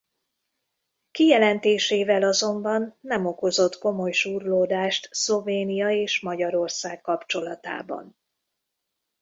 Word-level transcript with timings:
Kijelentésével 1.11 2.23
azonban 2.23 2.97
nem 3.01 3.25
okozott 3.25 3.77
komoly 3.77 4.11
súrlódást 4.11 5.09
Szlovénia 5.11 5.89
és 5.89 6.19
Magyarország 6.21 7.01
kapcsolatában. 7.01 8.17